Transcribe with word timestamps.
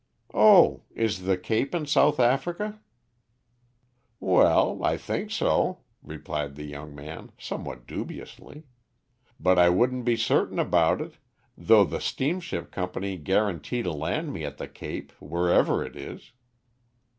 "Oh, 0.33 0.81
is 0.95 1.25
the 1.25 1.37
Cape 1.37 1.75
in 1.75 1.85
South 1.85 2.19
Africa?" 2.19 2.79
"Well, 4.19 4.83
I 4.83 4.97
think 4.97 5.29
so," 5.29 5.81
replied 6.01 6.55
the 6.55 6.63
young 6.63 6.95
man, 6.95 7.31
somewhat 7.37 7.85
dubiously, 7.85 8.63
"but 9.39 9.59
I 9.59 9.69
wouldn't 9.69 10.05
be 10.05 10.15
certain 10.17 10.57
about 10.57 11.01
it, 11.01 11.19
though 11.55 11.83
the 11.83 12.01
steamship 12.01 12.71
company 12.71 13.15
guarantee 13.15 13.83
to 13.83 13.91
land 13.91 14.33
me 14.33 14.43
at 14.43 14.57
the 14.57 14.67
Cape, 14.67 15.11
wherever 15.19 15.85
it 15.85 15.95
is." 15.95 16.31